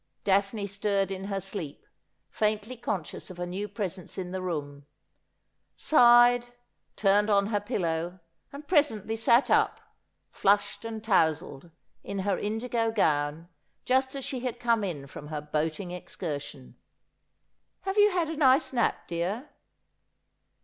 [0.23, 1.85] Daphne stirred in her sleep,
[2.31, 4.87] faintly conscious of a new presence in the room,
[5.75, 6.47] sighed,
[6.95, 8.19] turned on her pillow,
[8.51, 9.79] and pre sently sat up,
[10.31, 11.69] flushed and towzled,
[12.03, 13.47] in her indigo gown,
[13.85, 16.77] jusC as she had come in from her boating excursion.'
[17.81, 19.51] Have you had a nice nap, dear